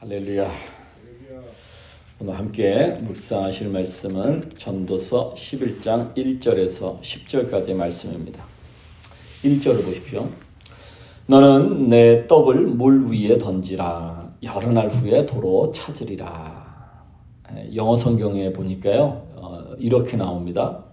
[0.00, 0.48] 할렐루야.
[2.20, 8.44] 오늘 함께 묵상하실 말씀은 전도서 11장 1절에서 10절까지의 말씀입니다.
[9.42, 10.28] 1절을 보십시오.
[11.26, 14.34] 너는 내 떡을 물 위에 던지라.
[14.44, 17.04] 여러 날 후에 도로 찾으리라.
[17.74, 19.26] 영어 성경에 보니까요.
[19.34, 20.84] 어, 이렇게 나옵니다.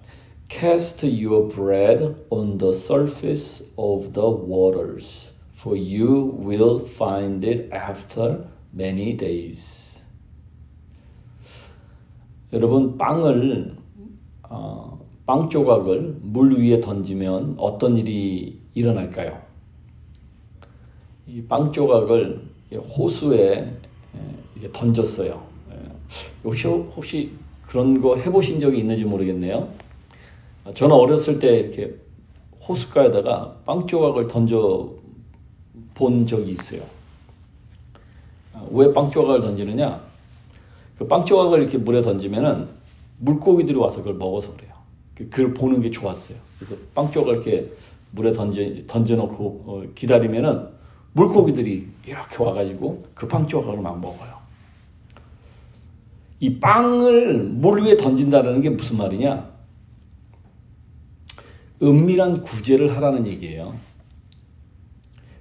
[0.50, 8.44] Cast your bread on the surface of the waters, for you will find it after
[8.76, 10.02] many days.
[12.54, 13.76] 여러분 빵을
[14.44, 19.42] 어, 빵 조각을 물 위에 던지면 어떤 일이 일어날까요?
[21.28, 22.42] 이 빵 조각을
[22.98, 23.74] 호수에
[24.56, 25.44] 이렇게 던졌어요.
[26.44, 27.32] 혹시, 혹시
[27.66, 29.70] 그런 거 해보신 적이 있는지 모르겠네요.
[30.76, 31.96] 저는 어렸을 때 이렇게
[32.68, 34.94] 호숫가에다가 빵 조각을 던져
[35.96, 36.84] 본 적이 있어요.
[38.72, 40.02] 왜 빵 조각을 던지느냐?
[40.98, 42.68] 그 빵 조각을 이렇게 물에 던지면은
[43.20, 44.74] 물고기들이 와서 그걸 먹어서 그래요.
[45.16, 46.38] 그걸 보는 게 좋았어요.
[46.60, 47.72] 그래서 빵 조각을 이렇게
[48.12, 50.68] 물에 던져, 던져놓고 어, 기다리면은
[51.14, 54.36] 물고기들이 이렇게 와가지고 그 빵 조각을 막 먹어요.
[56.42, 59.50] 이 빵을 물 위에 던진다는 게 무슨 말이냐?
[61.82, 63.74] 은밀한 구제를 하라는 얘기예요.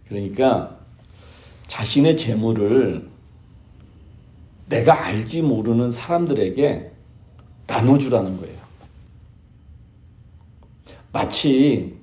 [0.08, 0.73] 그러니까
[1.74, 3.02] 자신의 재물을
[4.68, 6.92] 내가 알지 모르는 사람들에게
[7.66, 8.56] 나눠주라는 거예요.
[11.10, 11.96] 마치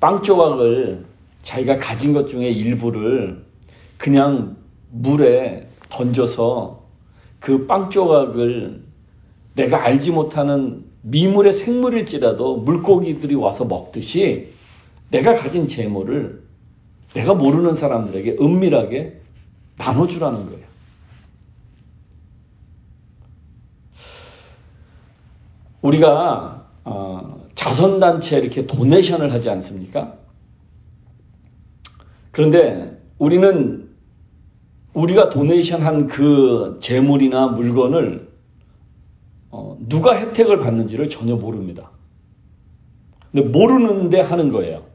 [0.00, 1.04] 빵 조각을
[1.42, 3.44] 자기가 가진 것 중에 일부를
[3.98, 4.56] 그냥
[4.90, 6.86] 물에 던져서
[7.38, 8.82] 그 빵 조각을
[9.56, 14.54] 내가 알지 못하는 미물의 생물일지라도 물고기들이 와서 먹듯이
[15.10, 16.45] 내가 가진 재물을
[17.14, 19.20] 내가 모르는 사람들에게 은밀하게
[19.76, 20.66] 나눠주라는 거예요.
[25.82, 30.14] 우리가 어, 자선단체에 이렇게 도네이션을 하지 않습니까?
[32.32, 33.88] 그런데 우리는
[34.94, 38.30] 우리가 도네이션 한 그 재물이나 물건을
[39.50, 41.90] 어, 누가 혜택을 받는지를 전혀 모릅니다.
[43.32, 44.85] 근데 모르는데 하는 거예요.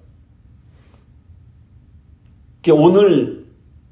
[2.70, 3.46] 오늘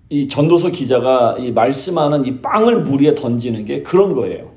[0.09, 4.51] 이 전도서 기자가 이 말씀하는 이 빵을 물 위에 던지는 게 그런 거예요.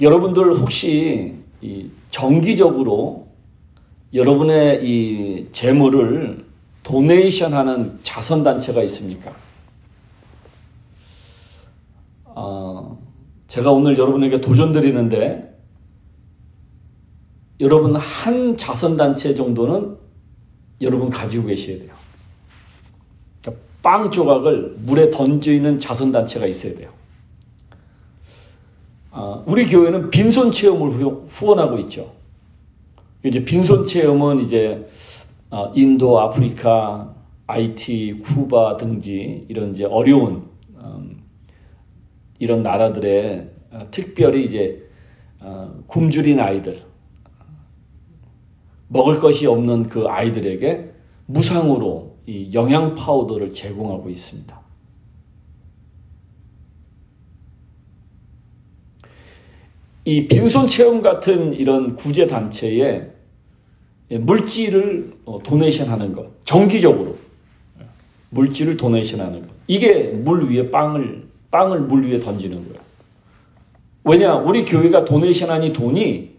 [0.00, 1.34] 여러분들 혹시
[2.10, 3.28] 정기적으로
[4.12, 6.44] 여러분의 이 재물을
[6.82, 9.32] 도네이션 하는 자선단체가 있습니까?
[12.24, 12.98] 어,
[13.48, 15.45] 제가 오늘 여러분에게 도전 드리는데
[17.60, 19.96] 여러분 한 자선단체 정도는
[20.80, 21.92] 여러분 가지고 계셔야 돼요.
[23.40, 26.90] 그러니까 빵 조각을 물에 던지는 자선단체가 있어야 돼요.
[29.10, 32.12] 어, 우리 교회는 빈손 체험을 후원하고 있죠.
[33.24, 34.86] 이제 빈손 체험은 이제
[35.50, 37.14] 어, 인도, 아프리카,
[37.46, 41.22] IT, 쿠바 등지 이런 이제 어려운 음,
[42.38, 44.86] 이런 나라들의 어, 특별히 이제
[45.40, 46.82] 어, 굶주린 아이들,
[48.88, 50.90] 먹을 것이 없는 그 아이들에게
[51.26, 54.60] 무상으로 이 영양 파우더를 제공하고 있습니다.
[60.04, 63.10] 이 빈손 체험 같은 이런 구제 단체에
[64.08, 67.16] 물질을 어, 도네이션 하는 것, 정기적으로
[68.30, 69.48] 물질을 도네이션 하는 것.
[69.66, 72.80] 이게 물 위에 빵을 빵을 물 위에 던지는 거예요.
[74.04, 74.36] 왜냐?
[74.36, 76.35] 우리 교회가 도네이션 하니 돈이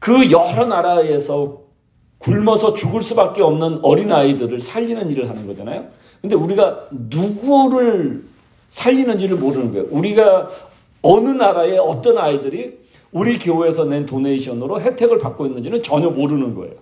[0.00, 1.60] 그 여러 나라에서
[2.18, 5.88] 굶어서 죽을 수밖에 없는 어린아이들을 살리는 일을 하는 거잖아요.
[6.20, 8.24] 근데 우리가 누구를
[8.68, 9.86] 살리는지를 모르는 거예요.
[9.90, 10.50] 우리가
[11.02, 12.78] 어느 나라의 어떤 아이들이
[13.12, 16.74] 우리 교회에서 낸 도네이션으로 혜택을 받고 있는지는 전혀 모르는 거예요.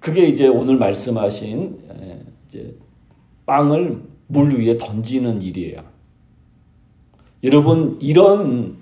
[0.00, 1.80] 그게 이제 오늘 말씀하신
[2.46, 2.76] 이제
[3.46, 5.95] 빵을 물 위에 던지는 일이에요.
[7.46, 8.76] 여러분 이런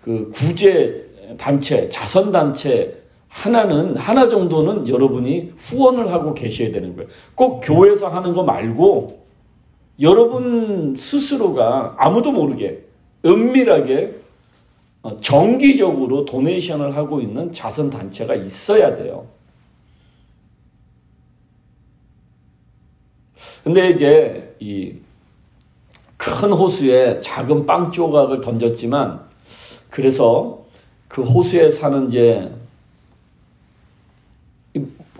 [0.00, 7.10] 그 구제 단체, 자선 단체 하나는 하나 정도는 여러분이 후원을 하고 계셔야 되는 거예요.
[7.34, 9.26] 꼭 교회에서 하는 거 말고
[10.00, 12.84] 여러분 스스로가 아무도 모르게
[13.24, 14.20] 은밀하게
[15.02, 19.26] 어, 정기적으로 도네이션을 하고 있는 자선 단체가 있어야 돼요.
[23.64, 24.94] 근데 이제 이
[26.26, 29.20] 큰 호수에 작은 빵 조각을 던졌지만
[29.90, 30.64] 그래서
[31.08, 32.52] 그그 호수에 사는 이제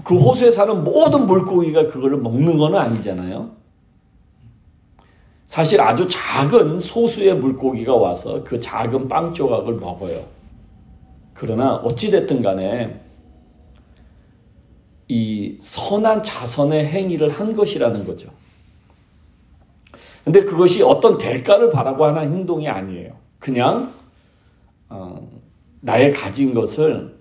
[0.05, 3.50] 그 호수에 사는 모든 물고기가 그거를 먹는 건 아니잖아요.
[5.47, 10.25] 사실 아주 작은 소수의 물고기가 와서 그 작은 빵 조각을 먹어요.
[11.35, 13.00] 그러나 어찌됐든 간에
[15.09, 18.29] 이 선한 자선의 행위를 한 것이라는 거죠.
[20.26, 23.17] 근데 그것이 어떤 대가를 바라고 하는 행동이 아니에요.
[23.38, 23.94] 그냥
[24.88, 25.31] 어,
[25.81, 27.17] 나의 가진 것을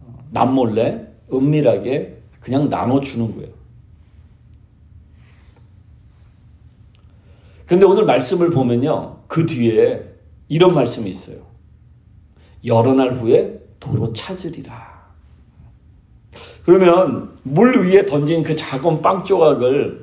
[0.00, 3.52] 어, 남몰래 은밀하게 그냥 나눠주는 거예요.
[7.66, 9.18] 그런데 오늘 말씀을 보면요.
[9.28, 10.02] 그 뒤에
[10.48, 11.36] 이런 말씀이 있어요.
[12.64, 15.02] 여러 날 후에 도로 찾으리라.
[16.64, 20.01] 그러면 물 위에 던진 그 작은 빵 조각을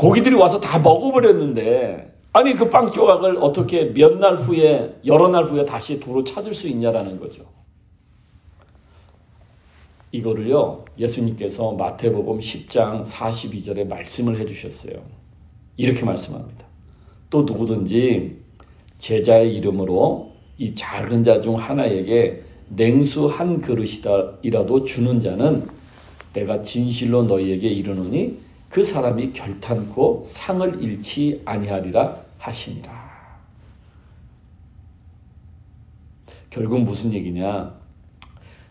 [0.00, 5.66] 고기들이 와서 다 먹어버렸는데 아니 그 빵 조각을 어떻게 몇 날 후에 여러 날 후에
[5.66, 7.44] 다시 도로 찾을 수 있냐라는 거죠.
[10.12, 14.94] 이거를요 예수님께서 마태복음 10장 42절에 말씀을 해주셨어요.
[15.76, 16.64] 이렇게 말씀합니다.
[17.28, 18.38] 또 누구든지
[18.98, 25.68] 제자의 이름으로 이 작은 자 중 하나에게 냉수 한 그릇이라도 주는 자는
[26.32, 28.38] 내가 진실로 너희에게 이르노니
[28.70, 33.10] 그 사람이 결탄코 상을 잃지 아니하리라 하시니라.
[36.50, 37.74] 결국 무슨 얘기냐?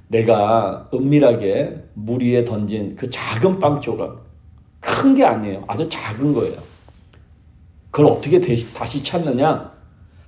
[0.08, 4.26] 내가 은밀하게 물 위에 던진 그 작은 빵 조각,
[4.80, 5.66] 큰 게 아니에요.
[5.68, 6.62] 아주 작은 거예요.
[7.92, 9.74] 그걸 어떻게 다시 찾느냐?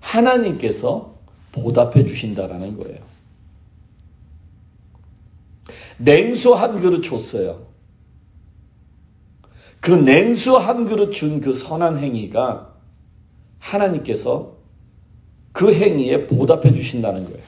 [0.02, 1.16] 하나님께서
[1.54, 3.00] 보답해 주신다라는 거예요.
[5.98, 7.71] 냉수 한 그릇 줬어요.
[9.82, 12.76] 그 냉수 한 그릇 준 그 선한 행위가
[13.60, 14.58] 하나님께서
[15.52, 17.44] 그 행위에 보답해 주신다는 거예요.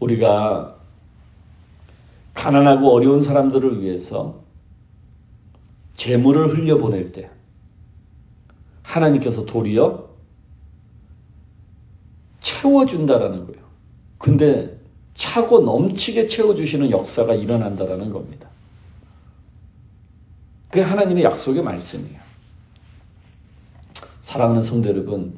[0.00, 0.76] 우리가
[2.34, 4.42] 가난하고 어려운 사람들을 위해서
[5.96, 7.30] 재물을 흘려보낼 때
[8.82, 10.08] 하나님께서 도리어
[12.40, 13.62] 채워준다라는 거예요.
[14.18, 14.80] 근데
[15.14, 18.48] 차고 넘치게 채워주시는 역사가 일어난다라는 겁니다.
[20.72, 22.18] 그게 하나님의 약속의 말씀이에요.
[24.22, 25.34] 사랑하는 성도 여러분,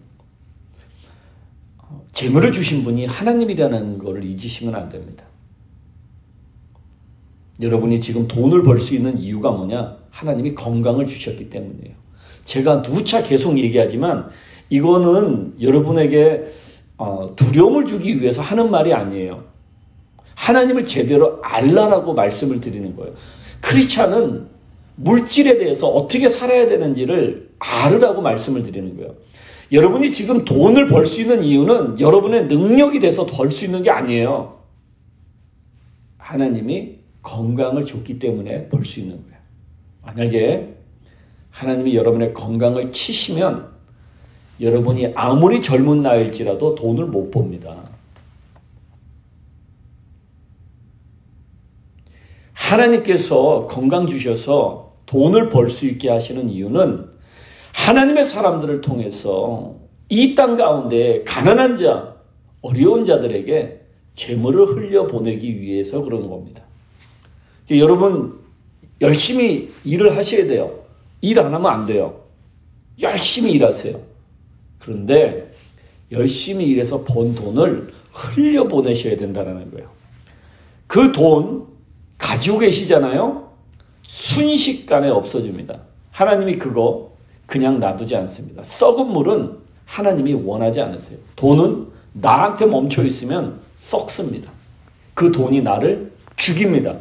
[2.12, 5.24] 재물을 주신 분이 하나님이라는 것을 잊으시면 안 됩니다.
[7.60, 9.96] 여러분이 지금 돈을 벌 수 있는 이유가 뭐냐?
[10.10, 11.96] 하나님이 건강을 주셨기 때문이에요.
[12.44, 14.30] 제가 누차 계속 얘기하지만
[14.70, 16.52] 이거는 여러분에게
[16.96, 19.42] 어, 두려움을 주기 위해서 하는 말이 아니에요.
[20.36, 23.14] 하나님을 제대로 알라라고 말씀을 드리는 거예요.
[23.62, 24.53] 크리스찬은
[24.96, 29.14] 물질에 대해서 어떻게 살아야 되는지를 알으라고 말씀을 드리는 거예요.
[29.72, 34.60] 여러분이 지금 돈을 벌 수 있는 이유는 여러분의 능력이 돼서 벌 수 있는 게 아니에요.
[36.18, 39.38] 하나님이 건강을 줬기 때문에 벌 수 있는 거예요.
[40.02, 40.74] 만약에
[41.50, 43.72] 하나님이 여러분의 건강을 치시면
[44.60, 47.90] 여러분이 아무리 젊은 나이일지라도 돈을 못 봅니다.
[52.52, 57.06] 하나님께서 건강 주셔서 돈을 벌 수 있게 하시는 이유는
[57.72, 59.74] 하나님의 사람들을 통해서
[60.08, 62.14] 이 땅 가운데 가난한 자,
[62.62, 63.80] 어려운 자들에게
[64.16, 66.62] 재물을 흘려보내기 위해서 그런 겁니다.
[67.70, 68.38] 여러분
[69.00, 70.80] 열심히 일을 하셔야 돼요.
[71.20, 72.20] 일 안 하면 안 돼요.
[73.00, 74.00] 열심히 일하세요.
[74.78, 75.52] 그런데
[76.12, 79.88] 열심히 일해서 번 돈을 흘려보내셔야 된다는 거예요.
[80.86, 81.66] 그 돈
[82.18, 83.43] 가지고 계시잖아요.
[84.34, 85.80] 순식간에 없어집니다.
[86.10, 87.12] 하나님이 그거
[87.46, 88.62] 그냥 놔두지 않습니다.
[88.62, 91.18] 썩은 물은 하나님이 원하지 않으세요.
[91.36, 94.50] 돈은 나한테 멈춰 있으면 썩습니다.
[95.14, 96.96] 그 돈이 나를 죽입니다.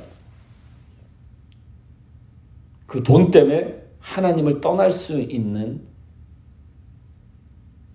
[2.88, 5.82] 그 돈 때문에 하나님을 떠날 수 있는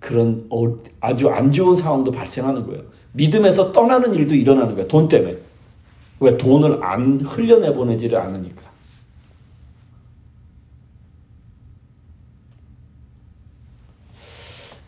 [0.00, 2.82] 그런 어, 아주 안 좋은 상황도 발생하는 거예요.
[3.12, 4.88] 믿음에서 떠나는 일도 일어나는 거예요.
[4.88, 5.36] 돈 때문에.
[6.20, 8.67] 왜 돈을 안 흘려내보내지를 않으니까.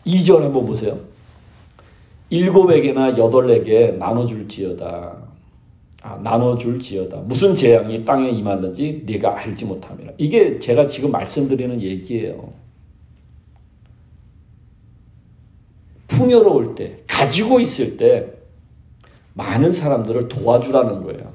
[0.05, 0.99] 2절 한번 보세요.
[2.29, 5.17] 일곱에게나 여덟에게 나눠줄지어다.
[6.03, 7.17] 아, 나눠줄지어다.
[7.17, 10.13] 무슨 재앙이 땅에 임하는지 네가 알지 못함이라.
[10.17, 12.53] 이게 제가 지금 말씀드리는 얘기예요.
[16.07, 18.33] 풍요로울 때, 가지고 있을 때
[19.33, 21.33] 많은 사람들을 도와주라는 거예요.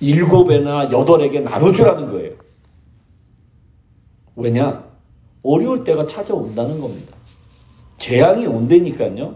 [0.00, 2.34] 일곱에나 여덟에게 나눠주라는 거예요.
[4.34, 4.91] 왜냐?
[5.42, 7.16] 어려울 때가 찾아온다는 겁니다.
[7.98, 9.34] 재앙이 온다니까요.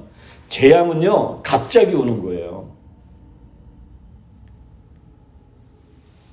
[0.49, 2.71] 재앙은요, 갑자기 오는 거예요.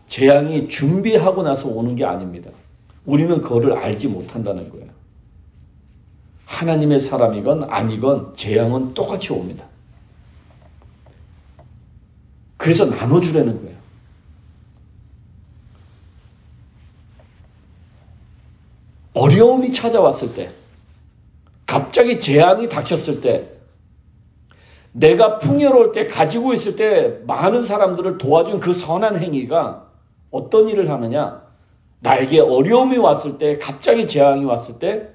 [0.08, 2.52] 재앙이 준비하고 나서 오는 게 아닙니다.
[3.06, 4.88] 우리는 그거를 알지 못한다는 거예요.
[6.46, 9.66] 하나님의 사람이건 아니건 재앙은 똑같이 옵니다.
[12.58, 13.73] 그래서 나눠주라는 거예요.
[19.14, 20.52] 어려움이 찾아왔을 때,
[21.66, 23.50] 갑자기 재앙이 닥쳤을 때,
[24.92, 29.90] 내가 풍요로울 때, 가지고 있을 때 많은 사람들을 도와준 그 선한 행위가
[30.32, 31.44] 어떤 일을 하느냐?
[32.00, 35.10] 나에게 어려움이 왔을 때, 갑자기 재앙이 왔을 때,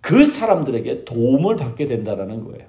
[0.00, 2.66] 그 사람들에게 도움을 받게 된다는 거예요.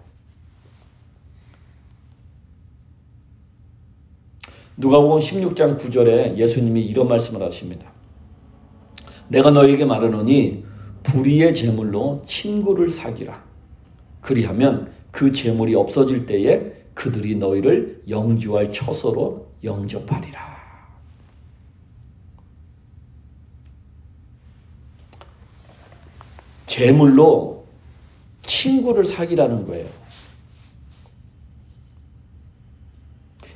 [4.78, 7.95] 누가복음 16장 9절에 예수님이 이런 말씀을 하십니다.
[9.28, 10.64] 내가 너에게 말하노니
[11.04, 13.44] 불의의 제물로 친구를 사기라.
[14.22, 20.56] 그리하면 그 제물이 없어질 때에 그들이 너희를 영주할 처소로 영접하리라.
[26.66, 27.68] 제물로
[28.42, 29.88] 친구를 사기라는 거예요.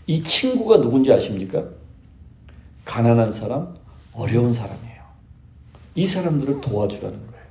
[0.08, 1.70] 이 친구가 누군지 아십니까?
[2.86, 3.76] 가난한 사람,
[4.14, 4.89] 어려운 사람이에요.
[6.00, 7.46] 이 사람들을 도와주라는 거예요.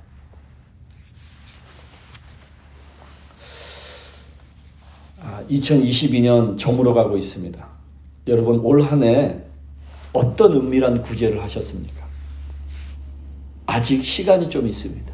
[5.21, 7.67] 아, 2022년 저물어 가고 있습니다.
[8.27, 9.43] 여러분 올 한 해
[10.13, 12.07] 어떤 은밀한 구제를 하셨습니까?
[13.67, 15.13] 아직 시간이 좀 있습니다.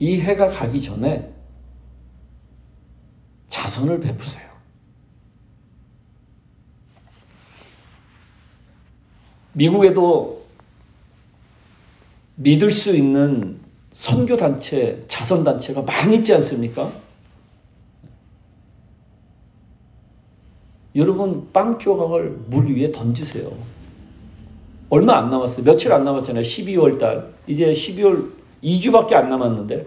[0.00, 1.32] 이 해가 가기 전에
[3.48, 4.50] 자선을 베푸세요.
[9.52, 10.41] 미국에도
[12.42, 13.60] 믿을 수 있는
[13.92, 16.90] 선교단체, 자선단체가 많이 있지 않습니까?
[20.94, 23.50] 여러분, 빵 조각을 물 위에 던지세요.
[24.90, 25.64] 얼마 안 남았어요.
[25.64, 26.42] 며칠 안 남았잖아요.
[26.42, 27.32] 12월 달.
[27.46, 28.30] 이제 12월
[28.62, 29.86] 2주밖에 안 남았는데.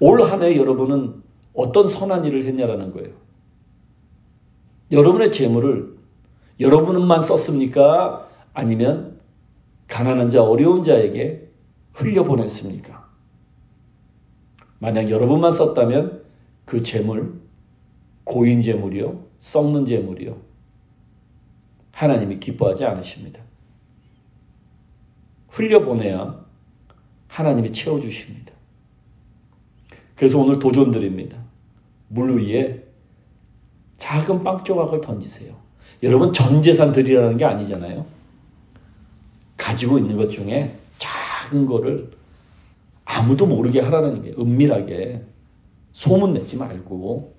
[0.00, 1.22] 올 한 해 여러분은
[1.54, 3.10] 어떤 선한 일을 했냐라는 거예요.
[4.90, 5.94] 여러분의 재물을
[6.60, 8.28] 여러분만 썼습니까?
[8.52, 9.11] 아니면
[9.88, 11.48] 가난한 자, 어려운 자에게
[11.92, 13.08] 흘려보냈습니까?
[14.78, 16.24] 만약 여러분만 썼다면
[16.64, 17.40] 그 재물,
[18.24, 20.36] 고인 재물이요, 썩는 재물이요,
[21.92, 23.42] 하나님이 기뻐하지 않으십니다.
[25.48, 26.44] 흘려보내야
[27.28, 28.52] 하나님이 채워주십니다.
[30.16, 31.38] 그래서 오늘 도전 드립니다.
[32.08, 32.84] 물 위에
[33.98, 35.54] 작은 빵 조각을 던지세요.
[36.02, 38.04] 여러분 전 재산 드리라는 게 아니잖아요.
[39.62, 42.10] 가지고 있는 것 중에 작은 거를
[43.04, 45.22] 아무도 모르게 하라는 게 은밀하게
[45.92, 47.34] 소문 내지 말고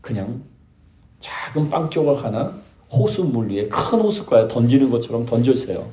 [0.00, 0.44] 그냥
[1.18, 2.56] 작은 빵 조각 하나
[2.90, 5.90] 호수 물 위에 큰 호숫가에 던지는 것처럼 던져주세요.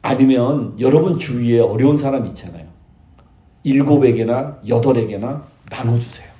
[0.00, 2.66] 아니면 여러분 주위에 어려운 사람 있잖아요.
[3.64, 6.31] 일곱에게나 여덟에게나 나눠주세요.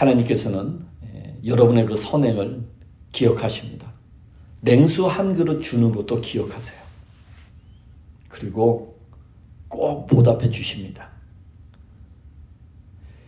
[0.00, 2.64] 하나님께서는 예, 여러분의 그 선행을
[3.12, 3.92] 기억하십니다.
[4.60, 6.78] 냉수 한 그릇 주는 것도 기억하세요.
[8.28, 8.98] 그리고
[9.68, 11.08] 꼭 보답해 주십니다.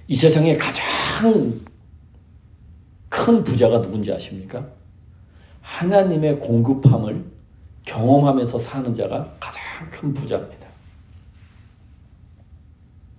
[0.08, 1.60] 이 세상에 가장
[3.08, 4.68] 큰 부자가 누군지 아십니까?
[5.60, 7.24] 하나님의 공급함을
[7.84, 10.68] 경험하면서 사는 자가 가장 큰 부자입니다.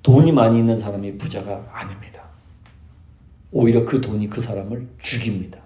[0.01, 2.32] 돈이 많이 있는 사람이 부자가 아닙니다.
[3.53, 5.61] 오히려 그 돈이 그 사람을 죽입니다.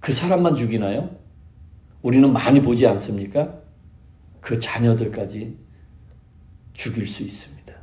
[0.00, 1.16] 그 사람만 죽이나요?
[2.02, 3.58] 우리는 많이 보지 않습니까?
[4.40, 5.56] 그 자녀들까지
[6.74, 7.74] 죽일 수 있습니다.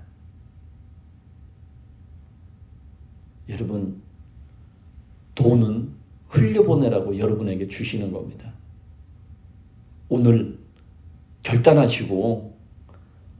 [3.50, 4.02] 여러분,
[5.34, 5.94] 돈은
[6.28, 8.54] 흘려보내라고 여러분에게 주시는 겁니다.
[10.10, 10.60] 오늘
[11.42, 12.56] 결단하시고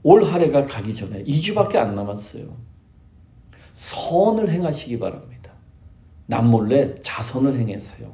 [0.02, 2.56] 올 한해가 가기 전에 2주밖에 안 남았어요.
[3.80, 5.52] 선을 행하시기 바랍니다.
[6.26, 8.12] 남몰래 자선을 행했어요.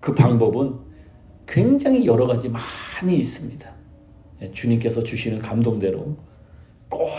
[0.00, 0.78] 그 방법은
[1.46, 3.70] 굉장히 여러 가지 많이 있습니다.
[4.40, 6.16] 예, 주님께서 주시는 감동대로
[6.88, 7.10] 꼭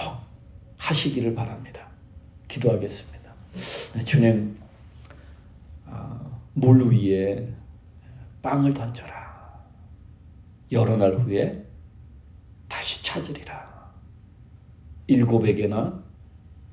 [0.77, 1.87] 하시기를 바랍니다.
[2.47, 3.33] 기도하겠습니다.
[3.93, 4.57] 네, 주님,
[5.85, 6.19] 아,
[6.55, 7.47] 물 위에
[8.41, 9.67] 빵을 던져라.
[10.71, 11.63] 여러 날 후에
[12.67, 13.60] 다시 찾으리라.
[15.11, 16.03] 일곱에게나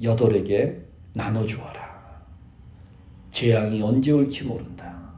[0.02, 0.80] 여덟에게
[1.12, 1.88] 나눠주어라.
[3.30, 5.12] 재앙이 언제 올지 모른다.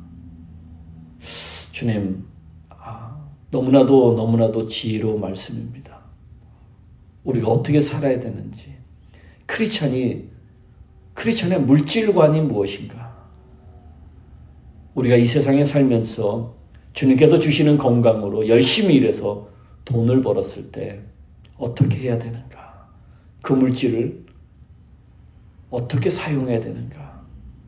[1.72, 2.26] 주님,
[2.68, 6.00] 아, 너무나도 너무나도 지혜로운 말씀입니다.
[7.24, 8.74] 우리가 어떻게 살아야 되는지,
[9.46, 10.30] 크리스찬이
[11.14, 13.10] 크리스찬의 물질관이 무엇인가?
[14.94, 16.56] 우리가 이 세상에 살면서
[16.94, 19.48] 주님께서 주시는 건강으로 열심히 일해서
[19.84, 21.02] 돈을 벌었을 때
[21.58, 22.69] 어떻게 해야 되는가?
[23.42, 24.24] 그 물질을
[25.70, 27.24] 어떻게 사용해야 되는가?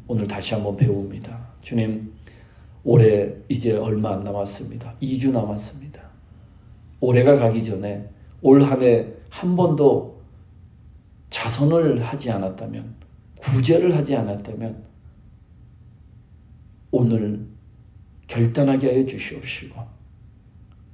[0.08, 1.48] 오늘 다시 한번 배웁니다.
[1.62, 2.12] 주님,
[2.84, 4.94] 올해 이제 얼마 안 남았습니다.
[5.00, 6.02] 2주 남았습니다.
[7.00, 8.08] 올해가 가기 전에
[8.42, 10.20] 올 한 해 한 번도
[11.30, 12.96] 자선을 하지 않았다면,
[13.40, 14.84] 구제를 하지 않았다면,
[16.90, 17.46] 오늘
[18.26, 19.80] 결단하게 하여 주시옵시고,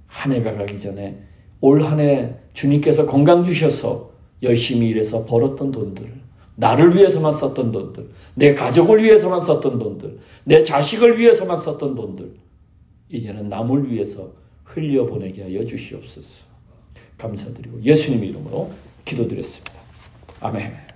[0.07, 1.21] 한 해가 가기 전에
[1.61, 4.08] 올 한 해 주님께서 건강 주셔서
[4.43, 6.19] 열심히 일해서 벌었던 돈들을
[6.59, 12.35] 나를 위해서만 썼던 돈들, 내 가족을 위해서만 썼던 돈들, 내 자식을 위해서만 썼던 돈들,
[13.11, 14.33] 이제는 남을 위해서
[14.65, 16.47] 흘려보내게 하여 주시옵소서.
[17.17, 18.73] 감사드리고 예수님 이름으로
[19.05, 19.73] 기도드렸습니다.
[20.41, 20.88] 아멘.